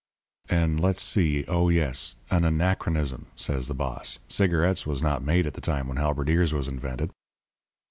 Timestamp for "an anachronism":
2.31-3.27